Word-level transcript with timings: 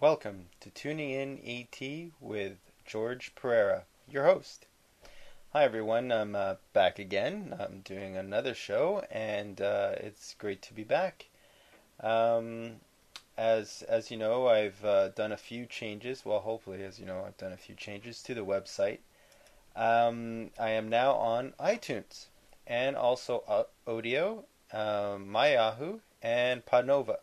Welcome 0.00 0.46
to 0.60 0.70
Tuning 0.70 1.10
In 1.10 1.40
AT 1.44 2.12
with 2.20 2.58
George 2.86 3.34
Pereira, 3.34 3.82
your 4.08 4.26
host. 4.26 4.66
Hi 5.52 5.64
everyone, 5.64 6.12
I'm 6.12 6.36
uh, 6.36 6.54
back 6.72 7.00
again. 7.00 7.52
I'm 7.58 7.80
doing 7.80 8.16
another 8.16 8.54
show, 8.54 9.02
and 9.10 9.60
uh, 9.60 9.94
it's 9.96 10.36
great 10.38 10.62
to 10.62 10.72
be 10.72 10.84
back. 10.84 11.26
Um, 11.98 12.76
as 13.36 13.82
as 13.88 14.08
you 14.12 14.16
know, 14.16 14.46
I've 14.46 14.84
uh, 14.84 15.08
done 15.08 15.32
a 15.32 15.36
few 15.36 15.66
changes. 15.66 16.24
Well, 16.24 16.38
hopefully, 16.38 16.84
as 16.84 17.00
you 17.00 17.04
know, 17.04 17.24
I've 17.26 17.36
done 17.36 17.52
a 17.52 17.56
few 17.56 17.74
changes 17.74 18.22
to 18.22 18.34
the 18.34 18.44
website. 18.44 18.98
Um, 19.74 20.52
I 20.60 20.70
am 20.70 20.88
now 20.88 21.14
on 21.14 21.54
iTunes 21.58 22.26
and 22.68 22.94
also 22.94 23.42
uh, 23.48 23.64
Odeo, 23.84 24.44
um, 24.72 25.26
MyYahoo, 25.26 25.98
and 26.22 26.64
Podnova. 26.64 27.16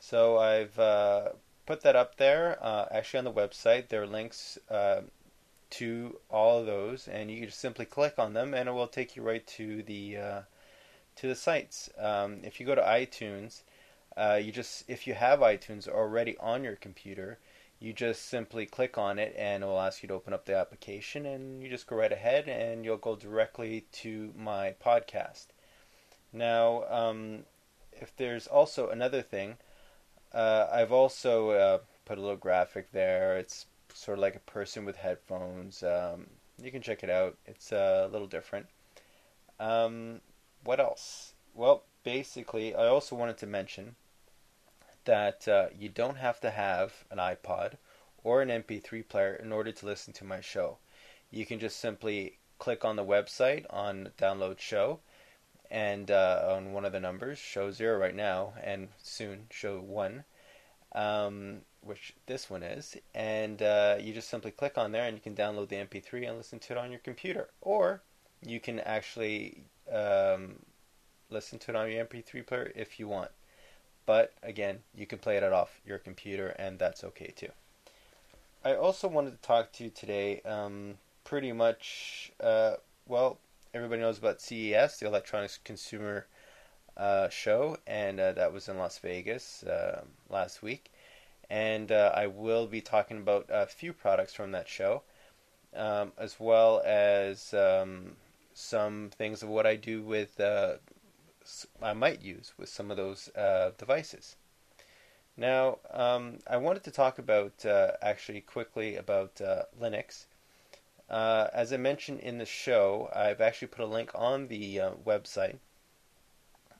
So 0.00 0.38
I've 0.38 0.76
uh, 0.76 1.28
put 1.66 1.82
that 1.82 1.96
up 1.96 2.16
there. 2.16 2.58
Uh, 2.60 2.86
actually, 2.90 3.18
on 3.18 3.24
the 3.24 3.32
website, 3.32 3.88
there 3.88 4.02
are 4.02 4.06
links 4.06 4.58
uh, 4.70 5.02
to 5.70 6.20
all 6.30 6.60
of 6.60 6.66
those, 6.66 7.08
and 7.08 7.30
you 7.30 7.46
just 7.46 7.60
simply 7.60 7.84
click 7.84 8.18
on 8.18 8.32
them, 8.32 8.54
and 8.54 8.68
it 8.68 8.72
will 8.72 8.88
take 8.88 9.16
you 9.16 9.22
right 9.22 9.46
to 9.46 9.82
the 9.82 10.16
uh, 10.16 10.40
to 11.16 11.28
the 11.28 11.34
sites. 11.34 11.90
Um, 11.98 12.38
if 12.42 12.60
you 12.60 12.66
go 12.66 12.74
to 12.74 12.82
iTunes, 12.82 13.62
uh, 14.16 14.40
you 14.42 14.52
just 14.52 14.84
if 14.88 15.06
you 15.06 15.14
have 15.14 15.40
iTunes 15.40 15.88
already 15.88 16.36
on 16.38 16.64
your 16.64 16.76
computer, 16.76 17.38
you 17.80 17.92
just 17.92 18.26
simply 18.26 18.66
click 18.66 18.98
on 18.98 19.18
it, 19.18 19.34
and 19.36 19.62
it 19.62 19.66
will 19.66 19.80
ask 19.80 20.02
you 20.02 20.08
to 20.08 20.14
open 20.14 20.32
up 20.32 20.44
the 20.44 20.56
application, 20.56 21.26
and 21.26 21.62
you 21.62 21.68
just 21.68 21.86
go 21.86 21.96
right 21.96 22.12
ahead, 22.12 22.48
and 22.48 22.84
you'll 22.84 22.96
go 22.96 23.16
directly 23.16 23.86
to 23.92 24.32
my 24.36 24.74
podcast. 24.84 25.46
Now, 26.32 26.84
um, 26.88 27.44
if 27.92 28.14
there's 28.16 28.46
also 28.46 28.88
another 28.88 29.22
thing 29.22 29.56
uh, 30.34 30.68
I've 30.72 30.92
also 30.92 31.50
uh, 31.50 31.78
put 32.04 32.18
a 32.18 32.20
little 32.20 32.36
graphic 32.36 32.90
there. 32.92 33.38
It's 33.38 33.66
sort 33.92 34.18
of 34.18 34.22
like 34.22 34.36
a 34.36 34.40
person 34.40 34.84
with 34.84 34.96
headphones. 34.96 35.82
Um, 35.82 36.26
you 36.62 36.70
can 36.70 36.82
check 36.82 37.02
it 37.02 37.10
out. 37.10 37.38
It's 37.46 37.72
uh, 37.72 38.06
a 38.08 38.12
little 38.12 38.26
different. 38.26 38.66
Um, 39.60 40.20
what 40.64 40.80
else? 40.80 41.34
Well, 41.54 41.84
basically, 42.02 42.74
I 42.74 42.86
also 42.86 43.16
wanted 43.16 43.38
to 43.38 43.46
mention 43.46 43.94
that 45.04 45.46
uh, 45.46 45.66
you 45.78 45.88
don't 45.88 46.16
have 46.16 46.40
to 46.40 46.50
have 46.50 47.04
an 47.10 47.18
iPod 47.18 47.74
or 48.22 48.42
an 48.42 48.48
MP3 48.48 49.06
player 49.08 49.34
in 49.34 49.52
order 49.52 49.70
to 49.70 49.86
listen 49.86 50.12
to 50.14 50.24
my 50.24 50.40
show. 50.40 50.78
You 51.30 51.46
can 51.46 51.60
just 51.60 51.78
simply 51.78 52.38
click 52.58 52.84
on 52.84 52.96
the 52.96 53.04
website 53.04 53.66
on 53.70 54.10
download 54.18 54.58
show 54.58 55.00
and 55.74 56.08
uh, 56.12 56.54
on 56.54 56.72
one 56.72 56.84
of 56.84 56.92
the 56.92 57.00
numbers, 57.00 57.36
show 57.36 57.72
zero 57.72 57.98
right 57.98 58.14
now, 58.14 58.52
and 58.62 58.86
soon 59.02 59.48
show 59.50 59.80
one, 59.80 60.22
um, 60.92 61.62
which 61.80 62.14
this 62.26 62.48
one 62.48 62.62
is, 62.62 62.96
and 63.12 63.60
uh, 63.60 63.96
you 64.00 64.14
just 64.14 64.28
simply 64.28 64.52
click 64.52 64.78
on 64.78 64.92
there, 64.92 65.04
and 65.04 65.16
you 65.16 65.20
can 65.20 65.34
download 65.34 65.68
the 65.68 65.74
MP3 65.74 66.28
and 66.28 66.36
listen 66.36 66.60
to 66.60 66.74
it 66.74 66.78
on 66.78 66.92
your 66.92 67.00
computer, 67.00 67.48
or 67.60 68.02
you 68.40 68.60
can 68.60 68.78
actually 68.78 69.64
um, 69.92 70.60
listen 71.28 71.58
to 71.58 71.72
it 71.72 71.76
on 71.76 71.90
your 71.90 72.04
MP3 72.04 72.46
player 72.46 72.70
if 72.76 73.00
you 73.00 73.08
want. 73.08 73.32
But 74.06 74.32
again, 74.44 74.78
you 74.94 75.06
can 75.06 75.18
play 75.18 75.38
it 75.38 75.42
off 75.42 75.80
your 75.84 75.98
computer, 75.98 76.54
and 76.56 76.78
that's 76.78 77.02
okay 77.02 77.32
too. 77.34 77.50
I 78.64 78.76
also 78.76 79.08
wanted 79.08 79.32
to 79.32 79.46
talk 79.46 79.72
to 79.72 79.84
you 79.84 79.90
today, 79.90 80.40
um, 80.44 80.98
pretty 81.24 81.50
much, 81.50 82.30
uh, 82.40 82.74
well, 83.08 83.38
everybody 83.74 84.00
knows 84.00 84.18
about 84.18 84.40
CES, 84.40 84.98
the 84.98 85.06
Electronics 85.06 85.58
Consumer 85.64 86.26
uh, 86.96 87.28
Show, 87.28 87.76
and 87.88 88.20
uh, 88.20 88.32
that 88.32 88.52
was 88.52 88.68
in 88.68 88.78
Las 88.78 88.98
Vegas 88.98 89.64
uh, 89.64 90.04
last 90.30 90.62
week. 90.62 90.92
And 91.50 91.90
uh, 91.90 92.12
I 92.14 92.28
will 92.28 92.68
be 92.68 92.80
talking 92.80 93.18
about 93.18 93.46
a 93.48 93.66
few 93.66 93.92
products 93.92 94.32
from 94.32 94.52
that 94.52 94.68
show, 94.68 95.02
um, 95.74 96.12
as 96.16 96.38
well 96.38 96.82
as 96.84 97.52
um, 97.52 98.12
some 98.54 99.10
things 99.12 99.42
of 99.42 99.48
what 99.48 99.66
I 99.66 99.74
do 99.74 100.02
with, 100.02 100.38
uh, 100.38 100.74
I 101.82 101.94
might 101.94 102.22
use 102.22 102.52
with 102.56 102.68
some 102.68 102.92
of 102.92 102.96
those 102.96 103.28
uh, 103.34 103.72
devices. 103.76 104.36
Now, 105.36 105.78
um, 105.90 106.38
I 106.48 106.58
wanted 106.58 106.84
to 106.84 106.92
talk 106.92 107.18
about 107.18 107.64
actually 108.00 108.40
quickly 108.40 108.94
about 108.94 109.34
Linux 109.80 110.26
uh, 111.10 111.48
as 111.52 111.72
I 111.72 111.76
mentioned 111.76 112.20
in 112.20 112.38
the 112.38 112.46
show, 112.46 113.10
I've 113.14 113.40
actually 113.40 113.68
put 113.68 113.84
a 113.84 113.86
link 113.86 114.10
on 114.14 114.48
the 114.48 114.80
uh, 114.80 114.90
website, 115.06 115.58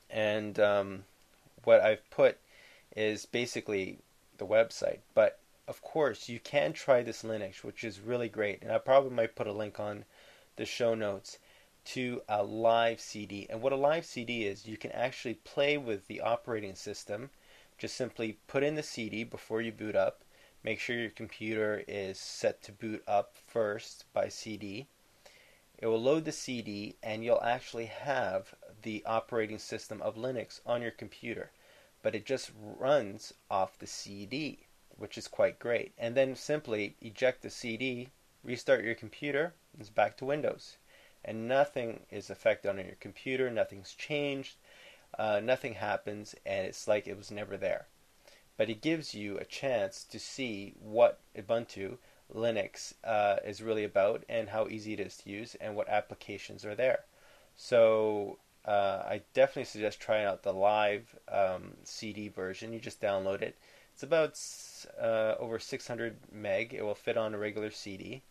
and 0.09 0.59
um, 0.59 1.05
what 1.63 1.81
I've 1.81 2.09
put 2.09 2.37
is 2.95 3.25
basically 3.25 3.99
the 4.37 4.45
website. 4.45 4.99
But 5.13 5.39
of 5.67 5.81
course, 5.81 6.27
you 6.29 6.39
can 6.39 6.73
try 6.73 7.03
this 7.03 7.23
Linux, 7.23 7.63
which 7.63 7.83
is 7.83 7.99
really 7.99 8.29
great, 8.29 8.61
and 8.61 8.71
I 8.71 8.77
probably 8.77 9.11
might 9.11 9.35
put 9.35 9.47
a 9.47 9.53
link 9.53 9.79
on 9.79 10.05
the 10.55 10.65
show 10.65 10.95
notes 10.95 11.37
to 11.85 12.21
a 12.27 12.43
live 12.43 12.99
CD. 12.99 13.45
And 13.49 13.61
what 13.61 13.73
a 13.73 13.77
live 13.77 14.05
CD 14.05 14.45
is, 14.45 14.65
you 14.65 14.77
can 14.77 14.91
actually 14.91 15.35
play 15.35 15.77
with 15.77 16.07
the 16.07 16.21
operating 16.21 16.75
system. 16.75 17.29
Just 17.77 17.95
simply 17.95 18.39
put 18.47 18.63
in 18.63 18.75
the 18.75 18.83
CD 18.83 19.23
before 19.23 19.61
you 19.61 19.71
boot 19.71 19.95
up 19.95 20.24
Make 20.65 20.79
sure 20.79 20.97
your 20.97 21.11
computer 21.11 21.83
is 21.87 22.17
set 22.19 22.63
to 22.63 22.71
boot 22.71 23.03
up 23.07 23.35
first 23.35 24.05
by 24.13 24.29
CD. 24.29 24.87
It 25.77 25.85
will 25.85 26.01
load 26.01 26.25
the 26.25 26.31
CD 26.31 26.95
and 27.03 27.23
you'll 27.23 27.43
actually 27.43 27.85
have 27.85 28.55
the 28.81 29.03
operating 29.05 29.59
system 29.59 30.01
of 30.01 30.15
Linux 30.15 30.61
on 30.65 30.81
your 30.81 30.89
computer. 30.89 31.51
But 32.01 32.15
it 32.15 32.25
just 32.25 32.49
runs 32.79 33.31
off 33.47 33.77
the 33.77 33.85
CD, 33.85 34.65
which 34.97 35.19
is 35.19 35.27
quite 35.27 35.59
great. 35.59 35.93
And 35.99 36.17
then 36.17 36.35
simply 36.35 36.95
eject 36.99 37.43
the 37.43 37.51
CD, 37.51 38.09
restart 38.43 38.83
your 38.83 38.95
computer, 38.95 39.53
and 39.71 39.81
it's 39.81 39.91
back 39.91 40.17
to 40.17 40.25
Windows. 40.25 40.77
And 41.23 41.47
nothing 41.47 42.07
is 42.09 42.31
affected 42.31 42.69
on 42.69 42.77
your 42.77 42.97
computer, 42.99 43.51
nothing's 43.51 43.93
changed, 43.93 44.55
uh, 45.19 45.41
nothing 45.43 45.75
happens, 45.75 46.33
and 46.43 46.65
it's 46.65 46.87
like 46.87 47.05
it 47.05 47.17
was 47.17 47.29
never 47.29 47.55
there 47.55 47.85
but 48.57 48.69
it 48.69 48.81
gives 48.81 49.13
you 49.13 49.37
a 49.37 49.45
chance 49.45 50.03
to 50.03 50.19
see 50.19 50.73
what 50.79 51.19
Ubuntu 51.37 51.97
Linux 52.33 52.93
uh, 53.03 53.37
is 53.45 53.61
really 53.61 53.83
about 53.83 54.23
and 54.27 54.49
how 54.49 54.67
easy 54.67 54.93
it 54.93 54.99
is 54.99 55.17
to 55.17 55.29
use 55.29 55.55
and 55.55 55.75
what 55.75 55.89
applications 55.89 56.65
are 56.65 56.75
there. 56.75 57.05
So 57.55 58.39
uh, 58.65 59.03
I 59.05 59.21
definitely 59.33 59.65
suggest 59.65 59.99
trying 59.99 60.25
out 60.25 60.43
the 60.43 60.53
live 60.53 61.15
um, 61.31 61.73
CD 61.83 62.29
version. 62.29 62.73
You 62.73 62.79
just 62.79 63.01
download 63.01 63.41
it. 63.41 63.57
It's 63.93 64.03
about 64.03 64.39
uh, 64.99 65.35
over 65.39 65.59
600 65.59 66.17
meg. 66.31 66.73
It 66.73 66.83
will 66.83 66.95
fit 66.95 67.17
on 67.17 67.33
a 67.33 67.37
regular 67.37 67.71
CD, 67.71 68.23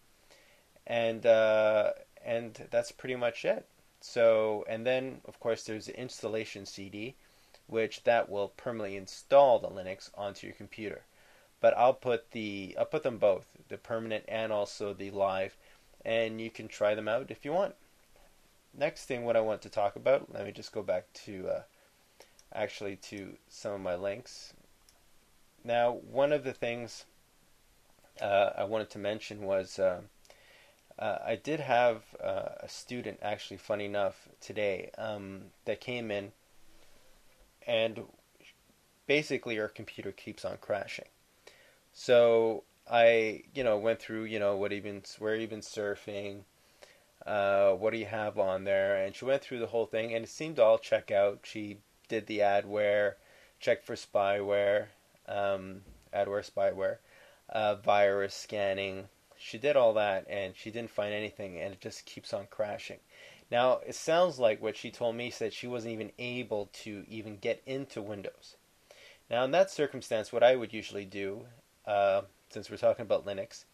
and 0.87 1.25
uh, 1.25 1.93
and 2.23 2.67
that's 2.71 2.93
pretty 2.93 3.17
much 3.17 3.47
it. 3.47 3.65
So 4.01 4.67
and 4.69 4.85
then 4.85 5.23
of 5.25 5.41
course 5.41 5.65
there's 5.65 5.87
the 5.87 5.99
installation 5.99 6.67
CD 6.67 7.15
which 7.67 8.05
that 8.05 8.29
will 8.29 8.49
permanently 8.49 8.97
install 8.97 9.59
the 9.59 9.69
Linux 9.69 10.11
onto 10.15 10.47
your 10.47 10.55
computer. 10.55 11.03
But 11.61 11.77
I'll 11.77 11.95
put 11.95 12.33
the 12.33 12.77
I'll 12.79 12.85
put 12.85 13.03
them 13.03 13.19
both, 13.19 13.47
the 13.69 13.79
permanent 13.79 14.25
and 14.29 14.53
also 14.53 14.93
the 14.93 15.11
live, 15.11 15.57
and 16.05 16.41
you 16.41 16.51
can 16.51 16.69
try 16.69 16.95
them 16.95 17.09
out 17.09 17.31
if 17.31 17.45
you 17.45 17.53
want. 17.53 17.75
Next 18.77 19.07
thing, 19.07 19.25
what 19.25 19.37
I 19.37 19.41
want 19.41 19.63
to 19.63 19.69
talk 19.69 19.97
about, 19.97 20.33
let 20.33 20.45
me 20.45 20.53
just 20.53 20.73
go 20.73 20.83
back 20.83 21.13
to 21.25 21.49
uh, 21.49 21.63
actually 22.53 22.97
to 22.97 23.37
some 23.49 23.73
of 23.73 23.81
my 23.81 23.95
links. 23.95 24.53
Now, 25.65 25.93
one 25.93 26.33
of 26.33 26.45
the 26.45 26.53
things 26.53 27.05
uh, 28.21 28.51
I 28.57 28.65
wanted 28.65 28.91
to 28.91 28.99
mention 28.99 29.43
was 29.43 29.79
uh, 29.79 30.03
uh, 30.99 31.19
I 31.25 31.37
did 31.37 31.61
have 31.61 32.03
uh, 32.23 32.51
a 32.61 32.69
student, 32.69 33.19
actually, 33.23 33.57
funny 33.57 33.87
enough, 33.87 34.29
today 34.41 34.91
um, 34.99 35.47
that 35.65 35.81
came 35.81 36.11
in 36.11 36.33
and 37.67 38.03
basically 39.07 39.59
our 39.59 39.69
computer 39.69 40.13
keeps 40.13 40.45
on 40.45 40.57
crashing. 40.61 41.09
So 41.93 42.65
I, 42.91 43.45
you 43.55 43.65
know, 43.65 43.79
went 43.79 44.01
through, 44.01 44.25
you 44.25 44.39
know, 44.39 44.57
what 44.57 44.73
even 44.73 45.03
where 45.19 45.37
even 45.37 45.61
surfing, 45.61 46.43
uh, 47.27 47.73
what 47.73 47.93
do 47.93 47.99
you 47.99 48.07
have 48.07 48.39
on 48.39 48.65
there, 48.65 48.97
and 48.97 49.15
she 49.15 49.25
went 49.25 49.43
through 49.43 49.61
the 49.61 49.67
whole 49.67 49.87
thing, 49.87 50.15
and 50.15 50.25
it 50.25 50.29
seemed 50.29 50.57
to 50.57 50.65
all 50.65 50.79
check 50.79 51.11
out. 51.11 51.41
She 51.45 51.79
did 52.09 52.27
the 52.27 52.41
adware, 52.41 53.15
checked 53.61 53.85
for 53.85 53.95
spyware, 53.95 54.87
um, 55.27 55.83
adware, 56.13 56.49
spyware, 56.49 56.99
uh, 57.49 57.77
virus 57.77 58.35
scanning. 58.35 59.09
She 59.39 59.59
did 59.59 59.77
all 59.77 59.95
that, 59.95 60.27
and 60.29 60.55
she 60.57 60.71
didn't 60.71 60.91
find 60.91 61.15
anything, 61.15 61.59
and 61.59 61.73
it 61.73 61.81
just 61.81 62.05
keeps 62.05 62.35
on 62.35 62.47
crashing. 62.51 62.99
Now, 63.55 63.79
it 63.87 63.95
sounds 63.95 64.41
like 64.41 64.61
what 64.61 64.77
she 64.77 64.91
told 64.91 65.15
me 65.15 65.31
said 65.31 65.53
she 65.53 65.69
wasn't 65.69 65.93
even 65.93 66.11
able 66.19 66.71
to 66.83 67.05
even 67.09 67.37
get 67.37 67.63
into 67.67 68.03
Windows. 68.03 68.57
Now, 69.31 69.45
in 69.45 69.53
that 69.53 69.71
circumstance, 69.71 70.33
what 70.33 70.43
I 70.43 70.57
would 70.57 70.73
usually 70.73 71.05
do, 71.05 71.47
uh, 71.87 72.23
since 72.51 72.69
we're 72.69 72.79
talking 72.79 73.05
about 73.05 73.25
Linux, 73.25 73.65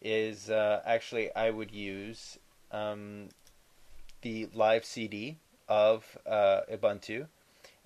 is 0.00 0.50
uh, 0.50 0.82
actually 0.84 1.32
I 1.36 1.50
would 1.50 1.70
use 1.70 2.36
um, 2.72 3.28
the 4.22 4.48
live 4.54 4.84
CD 4.84 5.36
of 5.68 6.18
uh, 6.26 6.62
Ubuntu, 6.68 7.28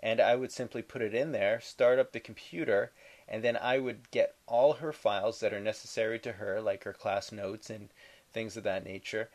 and 0.03 0.23
I 0.23 0.37
would 0.37 0.53
simply 0.53 0.81
put 0.81 1.03
it 1.03 1.15
in 1.15 1.33
there, 1.33 1.61
start 1.61 1.99
up 1.99 2.13
the 2.13 2.19
computer, 2.19 2.93
and 3.29 3.45
then 3.45 3.59
I 3.59 3.79
would 3.79 4.11
get 4.11 4.37
all 4.47 4.73
her 4.73 4.91
files 4.91 5.41
that 5.41 5.53
are 5.53 5.61
necessary 5.61 6.19
to 6.21 6.33
her, 6.33 6.63
like 6.63 6.85
her 6.85 6.95
class 6.95 7.31
notes 7.31 7.69
and 7.69 7.91
things 8.33 8.57
of 8.57 8.65
that 8.65 8.85
nature, 8.85 9.29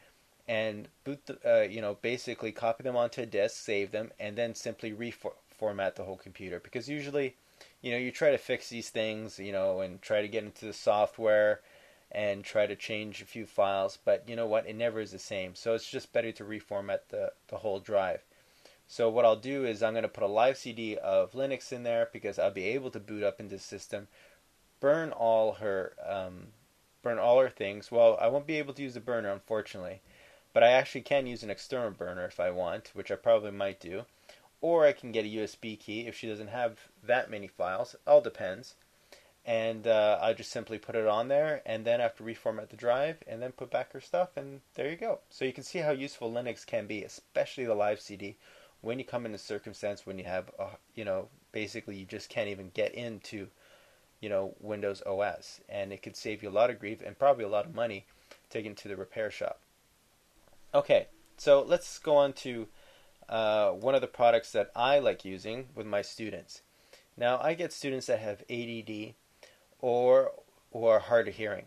and 0.47 0.87
boot 1.03 1.25
the, 1.25 1.37
uh, 1.45 1.63
you 1.63 1.81
know 1.81 1.97
basically 2.01 2.51
copy 2.51 2.83
them 2.83 2.95
onto 2.95 3.21
a 3.21 3.25
disk, 3.25 3.57
save 3.57 3.91
them, 3.91 4.11
and 4.19 4.37
then 4.37 4.55
simply 4.55 4.91
reformat 4.91 5.95
the 5.95 6.03
whole 6.03 6.17
computer. 6.17 6.59
Because 6.59 6.89
usually, 6.89 7.35
you 7.81 7.91
know, 7.91 7.97
you 7.97 8.11
try 8.11 8.31
to 8.31 8.37
fix 8.37 8.69
these 8.69 8.89
things, 8.89 9.39
you 9.39 9.51
know, 9.51 9.81
and 9.81 10.01
try 10.01 10.21
to 10.21 10.27
get 10.27 10.43
into 10.43 10.65
the 10.65 10.73
software 10.73 11.61
and 12.11 12.43
try 12.43 12.67
to 12.67 12.75
change 12.75 13.21
a 13.21 13.25
few 13.25 13.45
files, 13.45 13.97
but 14.03 14.27
you 14.27 14.35
know 14.35 14.45
what? 14.45 14.67
It 14.67 14.75
never 14.75 14.99
is 14.99 15.11
the 15.11 15.19
same. 15.19 15.55
So 15.55 15.73
it's 15.73 15.89
just 15.89 16.11
better 16.11 16.31
to 16.33 16.43
reformat 16.43 16.99
the, 17.09 17.31
the 17.47 17.57
whole 17.57 17.79
drive. 17.79 18.21
So 18.87 19.09
what 19.09 19.23
I'll 19.23 19.37
do 19.37 19.65
is 19.65 19.81
I'm 19.81 19.93
going 19.93 20.03
to 20.03 20.09
put 20.09 20.25
a 20.25 20.27
live 20.27 20.57
CD 20.57 20.97
of 20.97 21.31
Linux 21.31 21.71
in 21.71 21.83
there 21.83 22.09
because 22.11 22.37
I'll 22.37 22.51
be 22.51 22.65
able 22.65 22.91
to 22.91 22.99
boot 22.99 23.23
up 23.23 23.39
into 23.39 23.55
the 23.55 23.61
system, 23.61 24.09
burn 24.81 25.11
all 25.11 25.53
her 25.53 25.93
um, 26.05 26.47
burn 27.01 27.17
all 27.17 27.39
her 27.39 27.49
things. 27.49 27.89
Well, 27.89 28.17
I 28.19 28.27
won't 28.27 28.45
be 28.45 28.57
able 28.57 28.73
to 28.73 28.81
use 28.81 28.95
the 28.95 28.99
burner 28.99 29.31
unfortunately, 29.31 30.01
but 30.53 30.63
I 30.63 30.71
actually 30.71 31.01
can 31.01 31.27
use 31.27 31.43
an 31.43 31.49
external 31.49 31.91
burner 31.91 32.25
if 32.25 32.39
I 32.39 32.51
want, 32.51 32.91
which 32.93 33.11
I 33.11 33.15
probably 33.15 33.51
might 33.51 33.79
do, 33.79 34.05
or 34.61 34.85
I 34.85 34.93
can 34.93 35.11
get 35.11 35.25
a 35.25 35.29
USB 35.29 35.79
key 35.79 36.07
if 36.07 36.17
she 36.17 36.27
doesn't 36.27 36.49
have 36.49 36.87
that 37.03 37.29
many 37.29 37.47
files. 37.47 37.93
It 37.93 38.01
All 38.05 38.21
depends 38.21 38.75
and 39.45 39.87
uh, 39.87 40.19
I 40.21 40.33
just 40.33 40.51
simply 40.51 40.77
put 40.77 40.95
it 40.95 41.07
on 41.07 41.27
there, 41.27 41.61
and 41.65 41.83
then 41.83 41.99
I 41.99 42.03
have 42.03 42.15
to 42.17 42.23
reformat 42.23 42.69
the 42.69 42.75
drive, 42.75 43.23
and 43.25 43.41
then 43.41 43.51
put 43.51 43.71
back 43.71 43.91
her 43.93 43.99
stuff, 43.99 44.37
and 44.37 44.61
there 44.75 44.89
you 44.89 44.95
go. 44.95 45.19
So 45.29 45.45
you 45.45 45.53
can 45.53 45.63
see 45.63 45.79
how 45.79 45.91
useful 45.91 46.31
Linux 46.31 46.65
can 46.65 46.85
be, 46.85 47.03
especially 47.03 47.65
the 47.65 47.73
live 47.73 47.99
CD, 47.99 48.37
when 48.81 48.99
you 48.99 49.05
come 49.05 49.25
in 49.25 49.33
a 49.33 49.39
circumstance 49.39 50.05
when 50.05 50.19
you 50.19 50.25
have, 50.25 50.51
a, 50.59 50.67
you 50.93 51.05
know, 51.05 51.27
basically 51.51 51.95
you 51.95 52.05
just 52.05 52.29
can't 52.29 52.49
even 52.49 52.71
get 52.73 52.93
into, 52.93 53.47
you 54.19 54.29
know, 54.29 54.53
Windows 54.59 55.01
OS, 55.07 55.59
and 55.67 55.91
it 55.91 56.03
could 56.03 56.15
save 56.15 56.43
you 56.43 56.49
a 56.49 56.51
lot 56.51 56.69
of 56.69 56.79
grief 56.79 57.01
and 57.03 57.17
probably 57.17 57.43
a 57.43 57.49
lot 57.49 57.65
of 57.65 57.73
money 57.73 58.05
taken 58.49 58.75
to 58.75 58.87
the 58.87 58.95
repair 58.95 59.31
shop. 59.31 59.59
Okay, 60.73 61.07
so 61.37 61.65
let's 61.67 61.99
go 61.99 62.15
on 62.15 62.31
to 62.31 62.69
uh, 63.27 63.71
one 63.71 63.93
of 63.93 63.99
the 63.99 64.07
products 64.07 64.53
that 64.53 64.71
I 64.73 64.99
like 64.99 65.25
using 65.25 65.67
with 65.75 65.85
my 65.85 66.01
students. 66.01 66.61
Now 67.17 67.39
I 67.41 67.55
get 67.55 67.73
students 67.73 68.05
that 68.05 68.19
have 68.19 68.43
ADD 68.49 69.15
or 69.79 70.31
who 70.71 70.85
are 70.85 70.99
hard 70.99 71.27
of 71.27 71.35
hearing. 71.35 71.65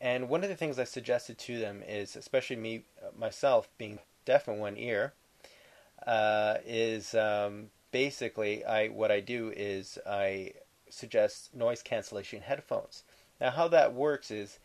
And 0.00 0.30
one 0.30 0.42
of 0.42 0.48
the 0.48 0.56
things 0.56 0.78
I 0.78 0.84
suggested 0.84 1.36
to 1.36 1.58
them 1.58 1.82
is, 1.86 2.16
especially 2.16 2.56
me 2.56 2.84
myself 3.18 3.68
being 3.76 3.98
deaf 4.24 4.48
in 4.48 4.58
one 4.58 4.78
ear, 4.78 5.12
uh, 6.06 6.56
is 6.64 7.14
um, 7.14 7.66
basically 7.92 8.64
I 8.64 8.88
what 8.88 9.10
I 9.10 9.20
do 9.20 9.52
is 9.54 9.98
I 10.06 10.54
suggest 10.88 11.54
noise 11.54 11.82
cancellation 11.82 12.40
headphones. 12.40 13.04
Now, 13.38 13.50
how 13.50 13.68
that 13.68 13.92
works 13.92 14.30
is 14.30 14.58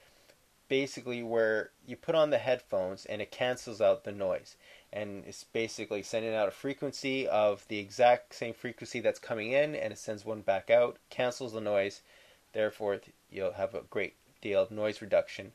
basically 0.68 1.24
where 1.24 1.72
you 1.86 1.96
put 1.96 2.16
on 2.16 2.30
the 2.30 2.38
headphones 2.38 3.06
and 3.06 3.22
it 3.22 3.32
cancels 3.32 3.82
out 3.82 4.04
the 4.04 4.12
noise, 4.12 4.56
and 4.92 5.24
it's 5.28 5.44
basically 5.44 6.02
sending 6.02 6.34
out 6.34 6.48
a 6.48 6.52
frequency 6.52 7.28
of 7.28 7.68
the 7.68 7.80
exact 7.80 8.34
same 8.34 8.54
frequency 8.54 9.00
that's 9.00 9.20
coming 9.20 9.52
in, 9.52 9.76
and 9.76 9.94
it 9.94 10.00
sends 10.00 10.26
one 10.26 10.42
back 10.42 10.70
out, 10.70 10.98
cancels 11.10 11.54
the 11.54 11.62
noise, 11.62 12.02
Therefore, 12.56 13.02
you'll 13.30 13.52
have 13.52 13.76
a 13.76 13.82
great 13.82 14.14
deal 14.40 14.62
of 14.62 14.72
noise 14.72 15.02
reduction 15.02 15.52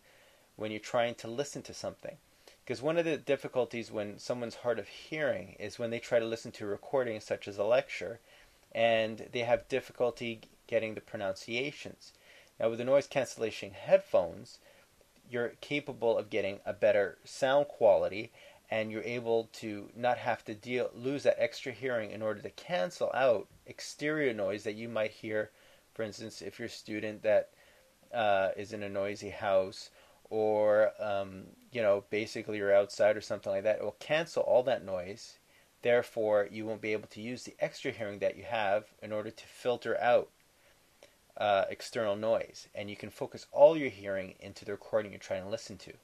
when 0.56 0.70
you're 0.70 0.78
trying 0.78 1.14
to 1.14 1.28
listen 1.28 1.62
to 1.62 1.72
something. 1.72 2.18
Because 2.62 2.82
one 2.82 2.98
of 2.98 3.06
the 3.06 3.16
difficulties 3.16 3.90
when 3.90 4.18
someone's 4.18 4.56
hard 4.56 4.78
of 4.78 4.86
hearing 4.86 5.56
is 5.58 5.78
when 5.78 5.88
they 5.88 5.98
try 5.98 6.18
to 6.18 6.26
listen 6.26 6.52
to 6.52 6.66
a 6.66 6.68
recording, 6.68 7.18
such 7.18 7.48
as 7.48 7.56
a 7.56 7.64
lecture, 7.64 8.20
and 8.72 9.30
they 9.32 9.40
have 9.40 9.66
difficulty 9.66 10.42
getting 10.66 10.94
the 10.94 11.00
pronunciations. 11.00 12.12
Now, 12.60 12.68
with 12.68 12.76
the 12.76 12.84
noise 12.84 13.06
cancellation 13.06 13.70
headphones, 13.70 14.58
you're 15.30 15.52
capable 15.60 16.18
of 16.18 16.30
getting 16.30 16.60
a 16.66 16.72
better 16.72 17.18
sound 17.24 17.68
quality 17.68 18.32
and 18.70 18.90
you're 18.92 19.02
able 19.02 19.48
to 19.52 19.90
not 19.96 20.18
have 20.18 20.44
to 20.44 20.54
deal 20.54 20.90
lose 20.94 21.22
that 21.22 21.40
extra 21.42 21.72
hearing 21.72 22.10
in 22.10 22.22
order 22.22 22.40
to 22.40 22.50
cancel 22.50 23.10
out 23.14 23.48
exterior 23.66 24.32
noise 24.32 24.64
that 24.64 24.74
you 24.74 24.88
might 24.88 25.10
hear 25.10 25.50
for 25.94 26.02
instance, 26.04 26.40
if 26.40 26.58
you're 26.58 26.66
a 26.66 26.70
student 26.70 27.22
that 27.24 27.50
uh, 28.14 28.50
is 28.56 28.72
in 28.72 28.82
a 28.82 28.88
noisy 28.88 29.30
house 29.30 29.90
or 30.30 30.92
um, 30.98 31.42
you 31.72 31.82
know 31.82 32.04
basically 32.10 32.58
you're 32.58 32.74
outside 32.74 33.16
or 33.16 33.20
something 33.20 33.52
like 33.52 33.64
that, 33.64 33.78
it 33.80 33.84
will 33.84 33.96
cancel 34.00 34.42
all 34.42 34.62
that 34.62 34.84
noise. 34.84 35.38
Therefore, 35.82 36.48
you 36.50 36.66
won't 36.66 36.80
be 36.80 36.92
able 36.92 37.08
to 37.08 37.20
use 37.20 37.44
the 37.44 37.54
extra 37.58 37.90
hearing 37.90 38.18
that 38.20 38.36
you 38.36 38.44
have 38.44 38.84
in 39.02 39.12
order 39.12 39.30
to 39.30 39.46
filter 39.46 39.98
out 40.00 40.30
uh, 41.40 41.64
external 41.70 42.14
noise, 42.14 42.68
and 42.74 42.88
you 42.90 42.96
can 42.96 43.10
focus 43.10 43.46
all 43.50 43.76
your 43.76 43.88
hearing 43.88 44.34
into 44.38 44.64
the 44.64 44.72
recording 44.72 45.10
you're 45.10 45.18
trying 45.18 45.42
to 45.42 45.48
listen 45.48 45.78
to. 45.78 45.94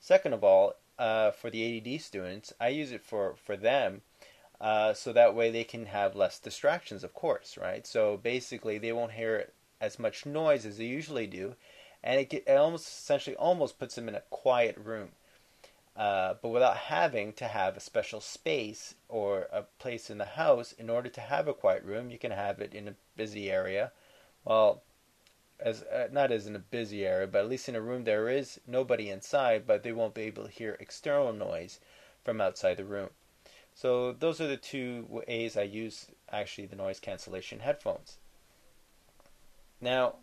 Second 0.00 0.34
of 0.34 0.44
all, 0.44 0.74
uh, 0.98 1.30
for 1.30 1.48
the 1.48 1.78
ADD 1.78 2.00
students, 2.02 2.52
I 2.60 2.68
use 2.68 2.90
it 2.90 3.02
for 3.02 3.36
for 3.36 3.56
them 3.56 4.02
uh, 4.60 4.92
so 4.92 5.12
that 5.12 5.34
way 5.34 5.50
they 5.50 5.64
can 5.64 5.86
have 5.86 6.16
less 6.16 6.38
distractions, 6.38 7.04
of 7.04 7.14
course, 7.14 7.56
right? 7.56 7.86
So 7.86 8.16
basically, 8.16 8.78
they 8.78 8.92
won't 8.92 9.12
hear 9.12 9.50
as 9.80 9.98
much 9.98 10.26
noise 10.26 10.66
as 10.66 10.78
they 10.78 10.86
usually 10.86 11.28
do, 11.28 11.54
and 12.02 12.20
it, 12.20 12.32
it 12.32 12.56
almost 12.56 12.88
essentially 12.88 13.36
almost 13.36 13.78
puts 13.78 13.94
them 13.94 14.08
in 14.08 14.16
a 14.16 14.22
quiet 14.30 14.76
room, 14.76 15.10
uh, 15.96 16.34
but 16.42 16.48
without 16.48 16.76
having 16.76 17.32
to 17.34 17.46
have 17.46 17.76
a 17.76 17.80
special 17.80 18.20
space 18.20 18.96
or 19.08 19.48
a 19.52 19.62
place 19.78 20.10
in 20.10 20.18
the 20.18 20.24
house 20.24 20.72
in 20.72 20.90
order 20.90 21.08
to 21.08 21.20
have 21.20 21.46
a 21.46 21.54
quiet 21.54 21.84
room. 21.84 22.10
You 22.10 22.18
can 22.18 22.32
have 22.32 22.60
it 22.60 22.74
in 22.74 22.88
a 22.88 22.94
busy 23.16 23.50
area, 23.52 23.92
well, 24.48 24.82
as 25.60 25.82
uh, 25.82 26.08
not 26.10 26.32
as 26.32 26.46
in 26.46 26.56
a 26.56 26.60
busy 26.60 27.04
area, 27.04 27.26
but 27.26 27.40
at 27.40 27.48
least 27.48 27.68
in 27.68 27.76
a 27.76 27.80
room 27.80 28.04
there 28.04 28.28
is 28.28 28.58
nobody 28.66 29.10
inside, 29.10 29.66
but 29.66 29.82
they 29.82 29.92
won't 29.92 30.14
be 30.14 30.22
able 30.22 30.44
to 30.44 30.50
hear 30.50 30.78
external 30.80 31.32
noise 31.34 31.80
from 32.24 32.40
outside 32.40 32.78
the 32.78 32.84
room. 32.84 33.10
So 33.74 34.12
those 34.12 34.40
are 34.40 34.46
the 34.46 34.56
two 34.56 35.06
ways 35.08 35.56
I 35.56 35.62
use 35.62 36.06
actually 36.32 36.66
the 36.66 36.76
noise 36.76 36.98
cancellation 36.98 37.60
headphones. 37.60 38.16
Now, 39.80 40.14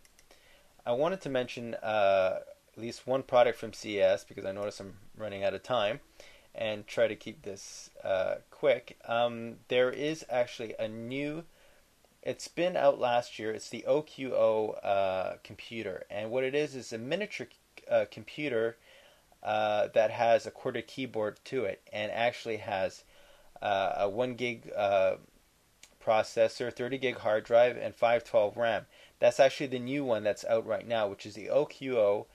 I 0.85 0.91
wanted 0.93 1.21
to 1.21 1.29
mention 1.29 1.75
uh, 1.75 2.39
at 2.75 2.81
least 2.81 3.05
one 3.05 3.21
product 3.23 3.59
from 3.59 3.73
CES 3.73 4.25
because 4.25 4.43
I 4.43 4.51
notice 4.51 4.79
I'm 4.79 4.95
running 5.15 5.43
out 5.43 5.53
of 5.53 5.61
time 5.61 5.99
and 6.55 6.87
try 6.87 7.07
to 7.07 7.15
keep 7.15 7.43
this 7.43 7.91
uh, 8.03 8.35
quick. 8.49 8.97
Um, 9.07 9.57
there 9.67 9.91
is 9.91 10.25
actually 10.29 10.73
a 10.79 10.87
new, 10.87 11.43
it's 12.25 12.47
been 12.47 12.75
out 12.75 12.99
last 12.99 13.37
year, 13.37 13.51
it's 13.51 13.69
the 13.69 13.85
OQO 13.87 14.83
uh, 14.83 15.33
computer. 15.43 16.03
And 16.09 16.31
what 16.31 16.43
it 16.43 16.55
is 16.55 16.75
is 16.75 16.91
a 16.91 16.97
miniature 16.97 17.47
uh, 17.89 18.05
computer 18.09 18.77
uh, 19.43 19.89
that 19.93 20.09
has 20.09 20.47
a 20.47 20.51
QWERTY 20.51 20.87
keyboard 20.87 21.39
to 21.45 21.65
it 21.65 21.81
and 21.93 22.11
actually 22.11 22.57
has 22.57 23.03
uh, 23.61 23.93
a 23.97 24.09
1 24.09 24.33
gig 24.33 24.71
uh, 24.75 25.15
processor, 26.03 26.73
30 26.73 26.97
gig 26.97 27.17
hard 27.19 27.43
drive, 27.43 27.77
and 27.77 27.93
512 27.93 28.57
RAM. 28.57 28.87
That's 29.19 29.39
actually 29.39 29.67
the 29.67 29.79
new 29.79 30.03
one 30.03 30.23
that's 30.23 30.45
out 30.45 30.65
right 30.65 30.87
now, 30.87 31.07
which 31.07 31.27
is 31.27 31.35
the 31.35 31.47
OQO 31.47 32.25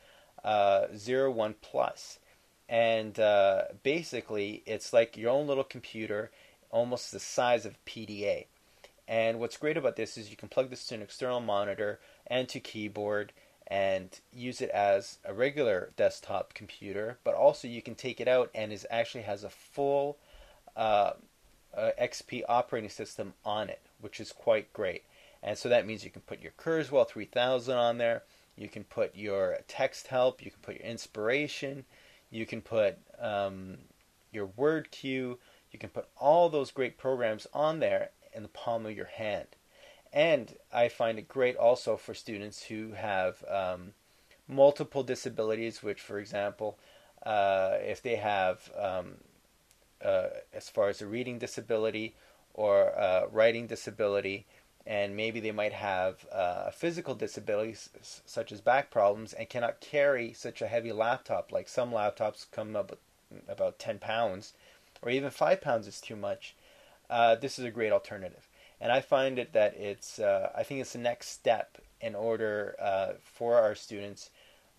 uh, 0.45 0.87
01 0.87 1.57
Plus. 1.61 2.21
And 2.69 3.19
uh, 3.19 3.63
basically, 3.83 4.63
it's 4.67 4.93
like 4.93 5.17
your 5.17 5.31
own 5.31 5.49
little 5.49 5.65
computer, 5.65 6.31
almost 6.71 7.11
the 7.11 7.19
size 7.19 7.67
of 7.67 7.85
PDA. 7.85 8.47
And 9.11 9.41
what's 9.41 9.57
great 9.57 9.77
about 9.77 9.97
this 9.97 10.17
is 10.17 10.31
you 10.31 10.37
can 10.37 10.49
plug 10.49 10.71
this 10.71 10.87
to 10.87 10.95
an 10.95 11.03
external 11.03 11.41
monitor 11.41 11.99
and 12.29 12.49
to 12.49 12.61
keyboard 12.61 13.33
and 13.67 14.09
use 14.33 14.61
it 14.61 14.71
as 14.71 15.19
a 15.25 15.35
regular 15.35 15.91
desktop 15.97 16.55
computer, 16.55 17.19
but 17.25 17.35
also 17.35 17.67
you 17.67 17.83
can 17.83 17.97
take 17.97 18.21
it 18.21 18.29
out 18.29 18.51
and 18.55 18.73
it 18.73 18.85
actually 18.89 19.25
has 19.25 19.43
a 19.43 19.51
full 19.51 20.17
uh, 20.77 21.11
uh, 21.77 21.91
XP 22.01 22.45
operating 22.49 22.89
system 22.89 23.35
on 23.45 23.69
it, 23.69 23.81
which 24.01 24.21
is 24.21 24.31
quite 24.31 24.73
great. 24.73 25.03
And 25.43 25.59
so 25.59 25.69
that 25.69 25.89
means 25.89 26.05
you 26.05 26.11
can 26.11 26.23
put 26.23 26.41
your 26.41 26.53
Kurzweil 26.53 27.09
3000 27.09 27.77
on 27.77 27.99
there, 27.99 28.23
you 28.57 28.69
can 28.69 28.85
put 28.85 29.17
your 29.17 29.59
Texthelp, 29.69 30.41
you 30.41 30.53
can 30.53 30.61
put 30.63 30.77
your 30.77 30.87
inspiration, 30.87 31.85
you 32.31 32.47
can 32.47 32.61
put 32.61 32.97
um, 33.21 33.79
your 34.31 34.47
WordQ, 34.47 35.03
you 35.03 35.79
can 35.81 35.91
put 35.91 36.07
all 36.17 36.49
those 36.49 36.71
great 36.71 36.97
programs 36.97 37.49
on 37.53 37.81
there 37.81 38.11
in 38.33 38.43
the 38.43 38.49
palm 38.49 38.87
of 38.87 38.97
your 38.97 39.07
hand. 39.07 39.49
And 40.13 40.55
I 40.73 40.89
find 40.89 41.19
it 41.19 41.29
great 41.29 41.57
also 41.57 41.97
for 41.97 42.15
students 42.15 42.65
who 42.65 42.93
have 42.93 43.45
um, 43.49 43.93
multiple 44.49 45.03
disabilities, 45.03 45.83
which, 45.83 46.01
for 46.01 46.19
example, 46.19 46.79
uh, 47.25 47.77
if 47.81 48.03
they 48.03 48.17
have 48.17 48.71
um, 48.77 49.15
uh, 50.05 50.29
as 50.53 50.69
far 50.69 50.89
as 50.89 51.01
a 51.01 51.07
reading 51.07 51.39
disability 51.39 52.15
or 52.55 53.29
writing 53.31 53.67
disability, 53.67 54.47
and 54.87 55.15
maybe 55.15 55.41
they 55.41 55.53
might 55.53 55.73
have 55.73 56.27
uh, 56.33 56.65
a 56.67 56.73
physical 56.73 57.15
disability 57.15 57.77
such 58.03 58.51
as 58.51 58.61
back 58.61 58.91
problems 58.91 59.33
and 59.33 59.49
cannot 59.49 59.81
carry 59.81 60.33
such 60.33 60.63
a 60.63 60.67
heavy 60.67 60.93
laptop. 60.93 61.53
Like 61.53 61.69
some 61.69 61.93
laptops 61.93 62.47
come 62.51 62.75
up 62.75 62.99
about 63.47 63.79
10 63.79 63.99
pounds, 63.99 64.55
or 65.03 65.11
even 65.11 65.31
5 65.31 65.61
pounds 65.61 65.87
is 65.87 66.01
too 66.01 66.17
much. 66.17 66.55
Uh, 67.11 67.35
this 67.35 67.59
is 67.59 67.65
a 67.65 67.71
great 67.71 67.93
alternative. 67.93 68.49
and 68.81 68.91
I 68.91 69.01
find 69.01 69.39
it 69.39 69.53
that 69.53 69.77
it's 69.77 70.19
uh, 70.19 70.51
I 70.55 70.63
think 70.63 70.81
it's 70.81 70.93
the 70.95 70.99
next 70.99 71.29
step 71.29 71.77
in 72.01 72.15
order 72.15 72.77
uh, 72.81 73.13
for 73.23 73.59
our 73.59 73.75
students 73.75 74.31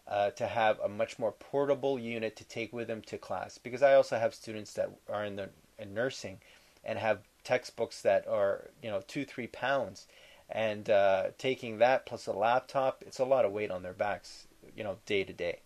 uh, 0.07 0.31
to 0.31 0.47
have 0.47 0.79
a 0.79 0.89
much 0.89 1.19
more 1.19 1.33
portable 1.33 1.99
unit 1.99 2.35
to 2.37 2.43
take 2.45 2.73
with 2.73 2.87
them 2.87 3.01
to 3.03 3.17
class. 3.17 3.57
Because 3.57 3.83
I 3.83 3.93
also 3.93 4.17
have 4.17 4.33
students 4.33 4.73
that 4.73 4.89
are 5.09 5.25
in 5.25 5.35
the 5.35 5.49
in 5.77 5.93
nursing 5.93 6.39
and 6.83 6.97
have 6.97 7.19
textbooks 7.43 8.01
that 8.01 8.27
are 8.27 8.69
you 8.81 8.89
know 8.89 9.01
two 9.07 9.25
three 9.25 9.47
pounds, 9.47 10.07
and 10.49 10.89
uh, 10.89 11.27
taking 11.37 11.77
that 11.79 12.05
plus 12.05 12.27
a 12.27 12.33
laptop, 12.33 13.03
it's 13.05 13.19
a 13.19 13.25
lot 13.25 13.45
of 13.45 13.51
weight 13.51 13.71
on 13.71 13.83
their 13.83 13.93
backs, 13.93 14.47
you 14.75 14.83
know, 14.83 14.97
day 15.05 15.23
to 15.23 15.33
day. 15.33 15.59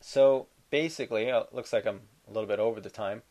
So 0.00 0.46
basically, 0.70 1.24
it 1.24 1.48
looks 1.52 1.72
like 1.72 1.86
I'm 1.86 2.02
a 2.28 2.32
little 2.32 2.48
bit 2.48 2.60
over 2.60 2.80
the 2.80 2.90
time, 2.90 3.22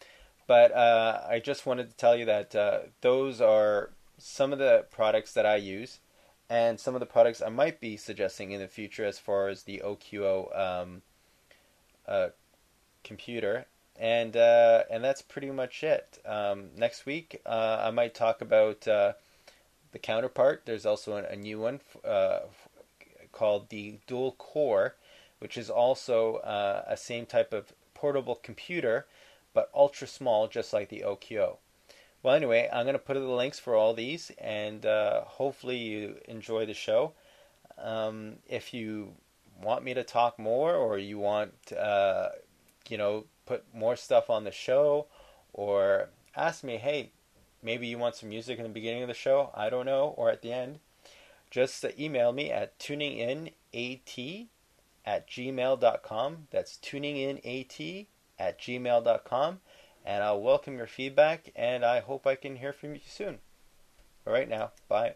but 0.49 0.75
uh, 0.75 1.21
I 1.29 1.37
just 1.37 1.67
wanted 1.67 1.91
to 1.91 1.95
tell 1.95 2.17
you 2.17 2.25
that 2.25 2.55
uh, 2.55 2.79
those 3.01 3.39
are 3.39 3.91
some 4.17 4.51
of 4.51 4.57
the 4.57 4.87
products 4.89 5.31
that 5.33 5.45
I 5.45 5.57
use 5.57 5.99
and 6.49 6.79
some 6.79 6.95
of 6.95 7.01
the 7.01 7.05
products 7.05 7.39
I 7.39 7.49
might 7.49 7.79
be 7.79 7.97
suggesting 7.97 8.51
in 8.51 8.59
the 8.59 8.67
future 8.67 9.05
as 9.05 9.19
far 9.19 9.49
as 9.49 9.61
the 9.61 9.83
OQO 9.85 10.59
um, 10.59 11.01
uh, 12.07 12.29
computer. 13.03 13.67
And 13.95 14.35
uh, 14.35 14.85
and 14.89 15.03
that's 15.03 15.21
pretty 15.21 15.51
much 15.51 15.83
it. 15.83 16.17
Um, 16.25 16.69
next 16.75 17.05
week, 17.05 17.39
uh, 17.45 17.83
I 17.83 17.91
might 17.91 18.15
talk 18.15 18.41
about 18.41 18.87
uh, 18.87 19.13
the 19.91 19.99
counterpart. 19.99 20.63
There's 20.65 20.85
also 20.85 21.17
a, 21.17 21.25
a 21.25 21.35
new 21.35 21.59
one 21.59 21.79
called 23.31 23.69
the 23.69 23.99
Dual 24.07 24.31
Core, 24.31 24.95
which 25.37 25.59
is 25.59 25.69
also 25.69 26.37
a 26.87 26.97
same 26.97 27.27
type 27.27 27.53
of 27.53 27.71
portable 27.93 28.35
computer, 28.35 29.05
but 29.53 29.69
ultra 29.73 30.07
small, 30.07 30.47
just 30.47 30.73
like 30.73 30.89
the 30.89 31.03
OQO. 31.05 31.57
Well, 32.21 32.35
anyway, 32.35 32.69
I'm 32.71 32.83
going 32.83 32.93
to 32.93 32.99
put 32.99 33.13
the 33.13 33.21
links 33.21 33.59
for 33.59 33.75
all 33.75 33.93
these, 33.93 34.31
and 34.37 34.85
uh, 34.85 35.21
hopefully 35.21 35.77
you 35.77 36.17
enjoy 36.27 36.65
the 36.65 36.73
show. 36.73 37.13
Um, 37.77 38.37
if 38.47 38.73
you 38.73 39.13
want 39.61 39.83
me 39.83 39.93
to 39.93 40.03
talk 40.03 40.37
more, 40.37 40.75
or 40.75 40.97
you 40.97 41.17
want, 41.17 41.53
uh, 41.71 42.29
you 42.89 42.97
know, 42.97 43.25
put 43.45 43.63
more 43.73 43.95
stuff 43.95 44.29
on 44.29 44.43
the 44.43 44.51
show, 44.51 45.07
or 45.53 46.09
ask 46.35 46.63
me, 46.63 46.75
hey, 46.77 47.11
maybe 47.63 47.87
you 47.87 47.97
want 47.97 48.15
some 48.15 48.29
music 48.29 48.57
in 48.57 48.63
the 48.63 48.69
beginning 48.69 49.01
of 49.01 49.07
the 49.07 49.13
show, 49.13 49.51
I 49.55 49.69
don't 49.69 49.85
know, 49.85 50.13
or 50.17 50.29
at 50.29 50.41
the 50.41 50.51
end, 50.51 50.79
just 51.49 51.83
uh, 51.85 51.89
email 51.97 52.33
me 52.33 52.51
at 52.51 52.77
tuninginat 52.79 54.47
at 55.05 55.27
gmail.com. 55.27 56.47
That's 56.51 56.77
tuninginat 56.77 58.07
at 58.39 58.59
gmail.com 58.59 59.59
and 60.05 60.23
I'll 60.23 60.41
welcome 60.41 60.77
your 60.77 60.87
feedback 60.87 61.51
and 61.55 61.83
I 61.83 61.99
hope 61.99 62.25
I 62.25 62.35
can 62.35 62.55
hear 62.55 62.73
from 62.73 62.95
you 62.95 63.01
soon. 63.05 63.39
All 64.25 64.33
right 64.33 64.49
now, 64.49 64.71
bye. 64.87 65.15